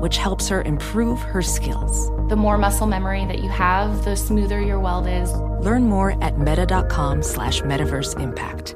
which 0.00 0.16
helps 0.16 0.48
her 0.48 0.62
improve 0.62 1.20
her 1.20 1.42
skills. 1.42 2.08
The 2.28 2.36
more 2.36 2.58
muscle 2.58 2.86
memory 2.86 3.24
that 3.26 3.38
you 3.40 3.48
have, 3.48 4.04
the 4.04 4.16
smoother 4.16 4.60
your 4.60 4.80
weld 4.80 5.06
is. 5.06 5.32
Learn 5.64 5.84
more 5.84 6.22
at 6.22 6.38
meta.com 6.38 7.22
slash 7.22 7.62
metaverse 7.62 8.20
impact. 8.20 8.74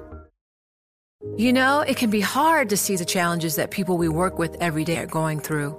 You 1.36 1.52
know, 1.52 1.80
it 1.80 1.96
can 1.96 2.10
be 2.10 2.20
hard 2.20 2.68
to 2.70 2.76
see 2.76 2.96
the 2.96 3.04
challenges 3.04 3.56
that 3.56 3.70
people 3.70 3.96
we 3.96 4.08
work 4.08 4.38
with 4.38 4.56
every 4.60 4.84
day 4.84 4.98
are 4.98 5.06
going 5.06 5.40
through. 5.40 5.78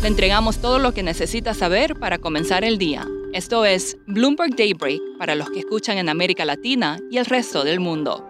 Le 0.00 0.06
entregamos 0.06 0.58
todo 0.58 0.78
lo 0.78 0.94
que 0.94 1.02
necesita 1.02 1.54
saber 1.54 1.96
para 1.96 2.18
comenzar 2.18 2.62
el 2.62 2.78
día. 2.78 3.04
Esto 3.32 3.64
es 3.64 3.96
Bloomberg 4.06 4.54
Daybreak 4.54 5.00
para 5.18 5.34
los 5.34 5.50
que 5.50 5.58
escuchan 5.58 5.98
en 5.98 6.08
América 6.08 6.44
Latina 6.44 7.00
y 7.10 7.18
el 7.18 7.26
resto 7.26 7.64
del 7.64 7.80
mundo. 7.80 8.24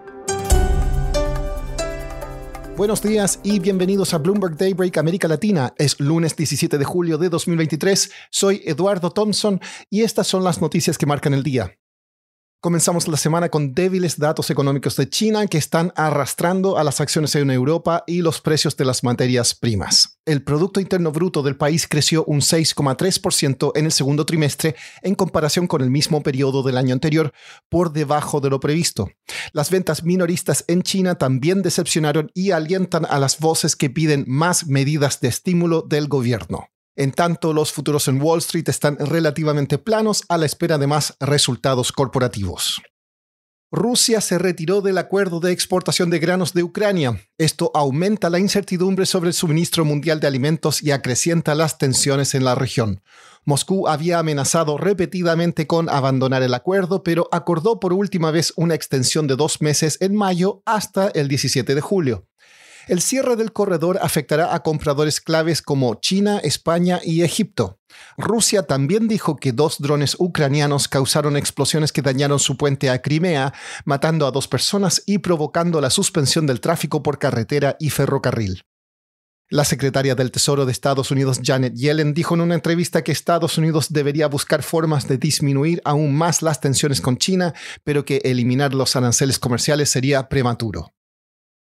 Buenos 2.75 3.03
días 3.03 3.41
y 3.43 3.59
bienvenidos 3.59 4.15
a 4.15 4.19
Bloomberg 4.19 4.57
Daybreak 4.57 4.97
América 4.97 5.29
Latina. 5.29 5.75
Es 5.77 6.01
lunes 6.01 6.35
17 6.37 6.79
de 6.79 6.85
julio 6.87 7.19
de 7.19 7.29
2023. 7.29 8.13
Soy 8.31 8.63
Eduardo 8.65 9.11
Thompson 9.11 9.61
y 9.91 10.05
estas 10.05 10.27
son 10.27 10.45
las 10.45 10.63
noticias 10.63 10.97
que 10.97 11.05
marcan 11.05 11.35
el 11.35 11.43
día. 11.43 11.77
Comenzamos 12.61 13.07
la 13.07 13.17
semana 13.17 13.51
con 13.51 13.73
débiles 13.73 14.19
datos 14.19 14.51
económicos 14.51 14.97
de 14.97 15.09
China 15.09 15.47
que 15.47 15.59
están 15.59 15.93
arrastrando 15.95 16.77
a 16.77 16.83
las 16.83 17.01
acciones 17.01 17.37
en 17.37 17.53
Europa 17.53 18.03
y 18.05 18.21
los 18.21 18.41
precios 18.41 18.77
de 18.77 18.85
las 18.85 19.05
materias 19.05 19.55
primas. 19.55 20.19
El 20.25 20.43
Producto 20.43 20.81
Interno 20.81 21.13
Bruto 21.13 21.45
del 21.45 21.57
país 21.57 21.87
creció 21.87 22.25
un 22.25 22.41
6,3% 22.41 23.71
en 23.77 23.85
el 23.85 23.93
segundo 23.93 24.27
trimestre 24.27 24.75
en 25.03 25.15
comparación 25.15 25.69
con 25.69 25.83
el 25.83 25.91
mismo 25.91 26.25
periodo 26.25 26.65
del 26.65 26.79
año 26.79 26.95
anterior, 26.95 27.33
por 27.69 27.93
debajo 27.93 28.41
de 28.41 28.51
lo 28.51 28.59
previsto. 28.59 29.09
Las 29.53 29.71
ventas 29.71 30.03
minoristas 30.03 30.65
en 30.67 30.83
China 30.83 31.15
también 31.15 31.63
decepcionaron 31.63 32.33
y 32.35 32.51
alientan 32.51 33.07
a 33.09 33.21
las 33.21 33.39
voces 33.39 33.77
que 33.77 33.89
piden 33.89 34.25
más 34.27 34.67
medidas 34.67 35.21
de 35.21 35.29
estímulo 35.29 35.83
del 35.83 36.09
gobierno. 36.09 36.67
En 36.99 37.13
tanto, 37.13 37.53
los 37.53 37.71
futuros 37.71 38.09
en 38.09 38.21
Wall 38.21 38.41
Street 38.41 38.69
están 38.69 38.99
relativamente 38.99 39.79
planos 39.79 40.25
a 40.29 40.37
la 40.37 40.47
espera 40.47 40.79
de 40.79 40.89
más 40.89 41.15
resultados 41.21 41.93
corporativos. 41.93 42.83
Rusia 43.71 44.21
se 44.21 44.37
retiró 44.37 44.81
del 44.81 44.99
acuerdo 44.99 45.39
de 45.39 45.53
exportación 45.53 46.11
de 46.11 46.19
granos 46.19 46.55
de 46.55 46.65
Ucrania. 46.65 47.21
Esto 47.39 47.71
aumenta 47.73 48.31
la 48.31 48.41
incertidumbre 48.41 49.07
sobre 49.07 49.29
el 49.29 49.35
suministro 49.35 49.85
mundial 49.85 50.19
de 50.19 50.27
alimentos 50.27 50.83
y 50.83 50.91
acrecienta 50.91 51.55
las 51.55 51.79
tensiones 51.79 52.35
en 52.35 52.43
la 52.43 52.57
región. 52.57 53.01
Moscú 53.45 53.87
había 53.87 54.19
amenazado 54.19 54.77
repetidamente 54.77 55.69
con 55.69 55.89
abandonar 55.89 56.43
el 56.43 56.53
acuerdo, 56.53 57.05
pero 57.05 57.29
acordó 57.31 57.79
por 57.79 57.93
última 57.93 58.33
vez 58.33 58.53
una 58.57 58.75
extensión 58.75 59.29
de 59.29 59.37
dos 59.37 59.61
meses 59.61 59.99
en 60.01 60.17
mayo 60.17 60.63
hasta 60.67 61.11
el 61.11 61.29
17 61.29 61.77
de 61.77 61.81
julio. 61.81 62.27
El 62.89 63.03
cierre 63.03 63.37
del 63.37 63.53
corredor 63.53 63.99
afectará 64.01 64.55
a 64.55 64.63
compradores 64.63 65.21
claves 65.21 65.61
como 65.61 65.95
China, 65.97 66.39
España 66.43 67.01
y 67.05 67.21
Egipto. 67.21 67.79
Rusia 68.17 68.63
también 68.63 69.09
dijo 69.09 69.37
que 69.37 69.53
dos 69.53 69.77
drones 69.79 70.17
ucranianos 70.19 70.89
causaron 70.89 71.37
explosiones 71.37 71.93
que 71.93 72.01
dañaron 72.01 72.39
su 72.39 72.57
puente 72.57 72.89
a 72.89 73.03
Crimea, 73.03 73.53
matando 73.85 74.27
a 74.27 74.31
dos 74.31 74.49
personas 74.49 75.03
y 75.05 75.19
provocando 75.19 75.83
la 75.83 75.91
suspensión 75.91 76.47
del 76.47 76.63
tráfico 76.63 77.03
por 77.03 77.19
carretera 77.19 77.77
y 77.79 77.91
ferrocarril. 77.91 78.63
La 79.51 79.67
secretaria 79.67 80.15
del 80.15 80.31
Tesoro 80.31 80.65
de 80.65 80.73
Estados 80.73 81.11
Unidos, 81.11 81.41
Janet 81.45 81.75
Yellen, 81.75 82.15
dijo 82.15 82.35
en 82.37 82.41
una 82.41 82.55
entrevista 82.55 83.05
que 83.05 83.13
Estados 83.13 83.59
Unidos 83.59 83.89
debería 83.91 84.29
buscar 84.29 84.63
formas 84.63 85.07
de 85.09 85.19
disminuir 85.19 85.83
aún 85.85 86.15
más 86.15 86.41
las 86.41 86.63
tensiones 86.63 87.03
con 87.03 87.19
China, 87.19 87.53
pero 87.85 88.07
que 88.07 88.23
eliminar 88.25 88.73
los 88.73 88.97
aranceles 88.97 89.39
comerciales 89.39 89.91
sería 89.91 90.31
prematuro. 90.31 90.95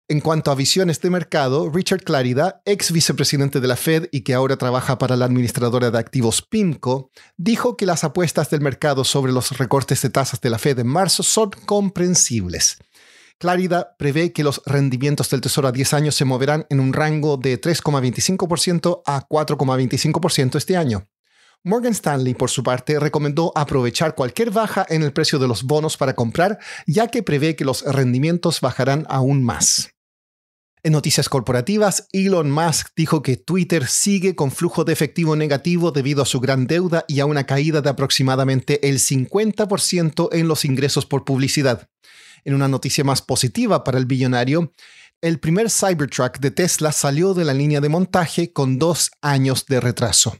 En 0.08 0.22
cuanto 0.22 0.52
a 0.52 0.56
visiones 0.56 1.02
de 1.02 1.10
mercado, 1.10 1.68
Richard 1.72 2.04
Clarida, 2.04 2.62
ex 2.66 2.92
vicepresidente 2.92 3.60
de 3.60 3.68
la 3.68 3.76
Fed 3.76 4.08
y 4.12 4.22
que 4.22 4.36
ahora 4.36 4.56
trabaja 4.56 5.00
para 5.00 5.16
la 5.16 5.26
administradora 5.26 5.90
de 5.90 5.98
activos 5.98 6.44
PIMCO, 6.44 7.10
dijo 7.38 7.76
que 7.76 7.88
las 7.88 8.04
apuestas 8.04 8.52
del 8.52 8.62
mercado 8.62 9.04
sobre 9.04 9.32
los 9.32 9.58
recortes 9.58 10.04
de 10.04 10.12
tasas 10.12 10.42
de 10.42 10.52
la 10.52 10.60
Fed 10.60 10.78
en 10.78 10.86
marzo 10.86 11.24
son 11.24 11.50
comprensibles. 11.66 12.78
Clarida 13.40 13.96
prevé 13.98 14.32
que 14.32 14.44
los 14.44 14.62
rendimientos 14.68 15.32
del 15.32 15.42
Tesoro 15.42 15.70
a 15.70 15.72
10 15.72 15.96
años 15.96 16.14
se 16.14 16.24
moverán 16.24 16.68
en 16.70 16.82
un 16.82 16.94
rango 16.94 17.38
de 17.38 17.60
3,25% 17.60 19.02
a 19.08 19.28
4,25% 19.28 20.56
este 20.58 20.78
año. 20.78 21.08
Morgan 21.64 21.94
Stanley, 21.94 22.36
por 22.36 22.52
su 22.52 22.62
parte, 22.62 23.00
recomendó 23.00 23.52
aprovechar 23.56 24.14
cualquier 24.14 24.52
baja 24.52 24.86
en 24.88 25.02
el 25.02 25.14
precio 25.14 25.40
de 25.40 25.48
los 25.48 25.64
bonos 25.64 25.98
para 25.98 26.14
comprar, 26.14 26.60
ya 26.86 27.08
que 27.08 27.24
prevé 27.24 27.56
que 27.56 27.66
los 27.66 27.82
rendimientos 27.82 28.62
bajarán 28.62 29.08
aún 29.10 29.44
más. 29.44 29.94
En 30.85 30.91
noticias 30.91 31.29
corporativas, 31.29 32.07
Elon 32.12 32.51
Musk 32.51 32.90
dijo 32.96 33.23
que 33.23 33.38
Twitter 33.38 33.88
sigue 33.88 34.35
con 34.35 34.51
flujo 34.51 34.84
de 34.84 34.94
efectivo 34.94 35.35
negativo 35.35 35.91
debido 35.91 36.22
a 36.22 36.28
su 36.28 36.40
gran 36.40 36.68
deuda 36.68 37.06
y 37.07 37.22
a 37.22 37.25
una 37.25 37.47
caída 37.47 37.81
de 37.81 37.90
aproximadamente 37.90 38.88
el 38.88 39.00
50% 39.00 40.29
en 40.31 40.47
los 40.47 40.63
ingresos 40.63 41.07
por 41.07 41.25
publicidad. 41.25 41.90
En 42.44 42.53
una 42.53 42.68
noticia 42.68 43.03
más 43.03 43.24
positiva 43.24 43.84
para 43.84 43.97
el 43.97 44.06
billonario, 44.06 44.74
el 45.22 45.40
primer 45.40 45.72
Cybertruck 45.72 46.38
de 46.38 46.51
Tesla 46.51 46.91
salió 46.91 47.34
de 47.34 47.45
la 47.45 47.56
línea 47.56 47.81
de 47.81 47.90
montaje 47.90 48.53
con 48.53 48.78
dos 48.78 49.09
años 49.24 49.66
de 49.66 49.79
retraso. 49.79 50.38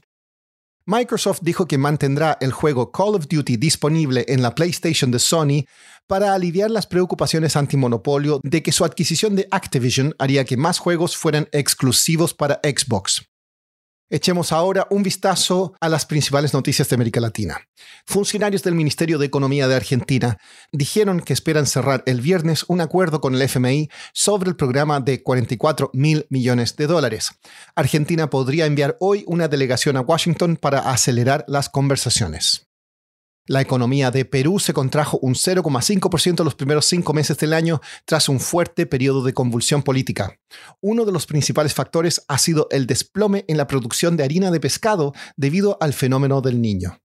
Microsoft 0.88 1.40
dijo 1.42 1.66
que 1.66 1.78
mantendrá 1.78 2.38
el 2.40 2.52
juego 2.52 2.92
Call 2.92 3.16
of 3.16 3.26
Duty 3.26 3.56
disponible 3.56 4.24
en 4.28 4.40
la 4.40 4.54
PlayStation 4.54 5.10
de 5.10 5.18
Sony 5.18 5.64
para 6.06 6.32
aliviar 6.32 6.70
las 6.70 6.86
preocupaciones 6.86 7.56
antimonopolio 7.56 8.38
de 8.44 8.62
que 8.62 8.70
su 8.70 8.84
adquisición 8.84 9.34
de 9.34 9.48
Activision 9.50 10.14
haría 10.20 10.44
que 10.44 10.56
más 10.56 10.78
juegos 10.78 11.16
fueran 11.16 11.48
exclusivos 11.50 12.34
para 12.34 12.60
Xbox. 12.62 13.26
Echemos 14.08 14.52
ahora 14.52 14.86
un 14.90 15.02
vistazo 15.02 15.74
a 15.80 15.88
las 15.88 16.06
principales 16.06 16.54
noticias 16.54 16.88
de 16.88 16.94
América 16.94 17.20
Latina. 17.20 17.60
Funcionarios 18.06 18.62
del 18.62 18.76
Ministerio 18.76 19.18
de 19.18 19.26
Economía 19.26 19.66
de 19.66 19.74
Argentina 19.74 20.38
dijeron 20.70 21.20
que 21.20 21.32
esperan 21.32 21.66
cerrar 21.66 22.04
el 22.06 22.20
viernes 22.20 22.64
un 22.68 22.80
acuerdo 22.80 23.20
con 23.20 23.34
el 23.34 23.42
FMI 23.42 23.88
sobre 24.12 24.48
el 24.48 24.54
programa 24.56 25.00
de 25.00 25.24
44 25.24 25.90
mil 25.92 26.24
millones 26.30 26.76
de 26.76 26.86
dólares. 26.86 27.32
Argentina 27.74 28.30
podría 28.30 28.66
enviar 28.66 28.96
hoy 29.00 29.24
una 29.26 29.48
delegación 29.48 29.96
a 29.96 30.02
Washington 30.02 30.56
para 30.56 30.90
acelerar 30.90 31.44
las 31.48 31.68
conversaciones. 31.68 32.65
La 33.46 33.60
economía 33.60 34.10
de 34.10 34.24
Perú 34.24 34.58
se 34.58 34.72
contrajo 34.72 35.18
un 35.22 35.34
0,5% 35.34 36.42
los 36.42 36.56
primeros 36.56 36.86
cinco 36.86 37.12
meses 37.12 37.38
del 37.38 37.52
año 37.52 37.80
tras 38.04 38.28
un 38.28 38.40
fuerte 38.40 38.86
periodo 38.86 39.22
de 39.22 39.34
convulsión 39.34 39.82
política. 39.82 40.38
Uno 40.80 41.04
de 41.04 41.12
los 41.12 41.26
principales 41.26 41.72
factores 41.72 42.24
ha 42.26 42.38
sido 42.38 42.66
el 42.70 42.86
desplome 42.86 43.44
en 43.46 43.56
la 43.56 43.68
producción 43.68 44.16
de 44.16 44.24
harina 44.24 44.50
de 44.50 44.58
pescado 44.58 45.12
debido 45.36 45.78
al 45.80 45.92
fenómeno 45.92 46.40
del 46.40 46.60
niño. 46.60 46.98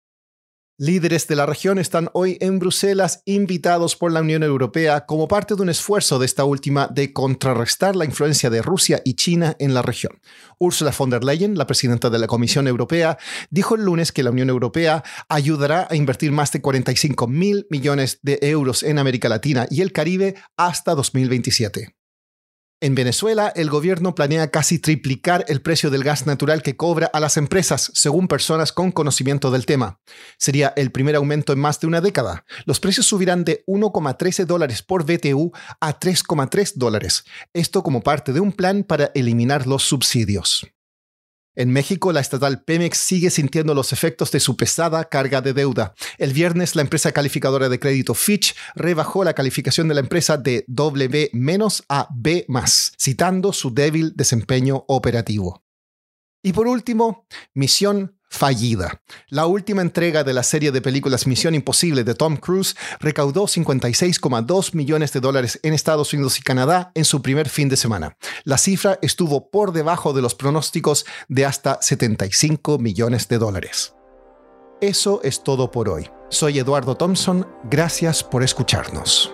Líderes 0.81 1.27
de 1.27 1.35
la 1.35 1.45
región 1.45 1.77
están 1.77 2.07
hoy 2.13 2.37
en 2.39 2.57
Bruselas 2.57 3.21
invitados 3.25 3.97
por 3.97 4.13
la 4.13 4.21
Unión 4.21 4.43
Europea 4.43 5.05
como 5.05 5.27
parte 5.27 5.55
de 5.55 5.61
un 5.61 5.67
esfuerzo 5.67 6.19
de 6.19 6.25
esta 6.25 6.45
última 6.45 6.87
de 6.87 7.11
contrarrestar 7.11 7.97
la 7.97 8.05
influencia 8.05 8.49
de 8.49 8.61
Rusia 8.61 9.01
y 9.03 9.15
China 9.15 9.57
en 9.59 9.73
la 9.73 9.81
región. 9.81 10.21
Ursula 10.57 10.93
von 10.97 11.09
der 11.09 11.25
Leyen, 11.25 11.57
la 11.57 11.67
presidenta 11.67 12.09
de 12.09 12.17
la 12.17 12.27
Comisión 12.27 12.65
Europea, 12.65 13.17
dijo 13.49 13.75
el 13.75 13.83
lunes 13.83 14.13
que 14.13 14.23
la 14.23 14.31
Unión 14.31 14.47
Europea 14.47 15.03
ayudará 15.27 15.85
a 15.89 15.97
invertir 15.97 16.31
más 16.31 16.53
de 16.53 16.61
45 16.61 17.27
mil 17.27 17.67
millones 17.69 18.19
de 18.21 18.39
euros 18.41 18.81
en 18.81 18.99
América 18.99 19.27
Latina 19.27 19.67
y 19.69 19.81
el 19.81 19.91
Caribe 19.91 20.35
hasta 20.55 20.95
2027. 20.95 21.98
En 22.81 22.95
Venezuela, 22.95 23.51
el 23.57 23.69
gobierno 23.69 24.15
planea 24.15 24.51
casi 24.51 24.79
triplicar 24.79 25.43
el 25.49 25.61
precio 25.61 25.89
del 25.89 26.05
gas 26.05 26.25
natural 26.25 26.61
que 26.61 26.77
cobra 26.77 27.07
a 27.07 27.19
las 27.19 27.35
empresas, 27.35 27.91
según 27.93 28.29
personas 28.29 28.71
con 28.71 28.93
conocimiento 28.93 29.51
del 29.51 29.65
tema. 29.65 29.99
Sería 30.37 30.71
el 30.77 30.89
primer 30.89 31.17
aumento 31.17 31.51
en 31.51 31.59
más 31.59 31.81
de 31.81 31.87
una 31.87 31.99
década. 31.99 32.45
Los 32.65 32.79
precios 32.79 33.05
subirán 33.05 33.43
de 33.43 33.65
1,13 33.67 34.45
dólares 34.45 34.81
por 34.81 35.03
BTU 35.03 35.51
a 35.81 35.99
3,3 35.99 36.73
dólares. 36.75 37.25
Esto 37.51 37.83
como 37.83 37.99
parte 37.99 38.31
de 38.31 38.39
un 38.39 38.53
plan 38.53 38.83
para 38.83 39.11
eliminar 39.13 39.67
los 39.67 39.83
subsidios. 39.83 40.65
En 41.55 41.71
México, 41.71 42.11
la 42.11 42.19
estatal 42.19 42.63
Pemex 42.63 42.97
sigue 42.97 43.29
sintiendo 43.29 43.73
los 43.73 43.91
efectos 43.91 44.31
de 44.31 44.39
su 44.39 44.55
pesada 44.55 45.05
carga 45.05 45.41
de 45.41 45.53
deuda. 45.53 45.93
El 46.17 46.31
viernes, 46.33 46.75
la 46.75 46.83
empresa 46.83 47.11
calificadora 47.11 47.69
de 47.69 47.79
crédito 47.79 48.13
Fitch 48.13 48.55
rebajó 48.75 49.23
la 49.23 49.33
calificación 49.33 49.87
de 49.87 49.95
la 49.95 49.99
empresa 50.01 50.37
de 50.37 50.63
W- 50.67 51.31
a 51.89 52.07
B, 52.15 52.45
citando 52.97 53.51
su 53.51 53.73
débil 53.73 54.13
desempeño 54.15 54.85
operativo. 54.87 55.63
Y 56.41 56.53
por 56.53 56.67
último, 56.67 57.25
Misión 57.53 58.18
fallida. 58.29 59.01
La 59.29 59.45
última 59.45 59.81
entrega 59.81 60.23
de 60.23 60.33
la 60.33 60.43
serie 60.43 60.71
de 60.71 60.81
películas 60.81 61.27
Misión 61.27 61.55
Imposible 61.55 62.03
de 62.03 62.15
Tom 62.15 62.37
Cruise 62.37 62.75
recaudó 62.99 63.43
56,2 63.45 64.75
millones 64.75 65.11
de 65.13 65.19
dólares 65.19 65.59
en 65.63 65.73
Estados 65.73 66.13
Unidos 66.13 66.39
y 66.39 66.41
Canadá 66.41 66.91
en 66.95 67.05
su 67.05 67.21
primer 67.21 67.49
fin 67.49 67.69
de 67.69 67.77
semana. 67.77 68.17
La 68.43 68.57
cifra 68.57 68.99
estuvo 69.01 69.49
por 69.49 69.73
debajo 69.73 70.13
de 70.13 70.21
los 70.21 70.35
pronósticos 70.35 71.05
de 71.27 71.45
hasta 71.45 71.81
75 71.81 72.77
millones 72.77 73.27
de 73.27 73.37
dólares. 73.37 73.93
Eso 74.81 75.19
es 75.23 75.43
todo 75.43 75.71
por 75.71 75.89
hoy. 75.89 76.09
Soy 76.29 76.59
Eduardo 76.59 76.95
Thompson, 76.95 77.47
gracias 77.69 78.23
por 78.23 78.43
escucharnos. 78.43 79.33